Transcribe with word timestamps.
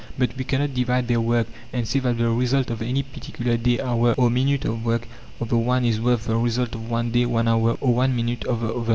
But 0.17 0.35
we 0.35 0.43
cannot 0.43 0.73
divide 0.73 1.07
their 1.07 1.21
work, 1.21 1.45
and 1.71 1.87
say 1.87 1.99
that 1.99 2.17
the 2.17 2.31
result 2.31 2.71
of 2.71 2.81
any 2.81 3.03
particular 3.03 3.55
day, 3.55 3.79
hour, 3.79 4.13
or 4.17 4.31
minute 4.31 4.65
of 4.65 4.83
work 4.83 5.07
of 5.39 5.49
the 5.49 5.57
one 5.57 5.85
is 5.85 6.01
worth 6.01 6.25
the 6.25 6.37
result 6.37 6.73
of 6.73 6.89
one 6.89 7.11
day, 7.11 7.27
one 7.27 7.47
hour, 7.47 7.77
or 7.79 7.93
one 7.93 8.15
minute 8.15 8.43
of 8.45 8.61
the 8.61 8.73
other. 8.73 8.89